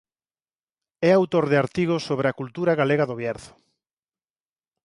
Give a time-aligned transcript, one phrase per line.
[1.09, 3.53] É autor de artigos sobre a cultura galega do Bierzo.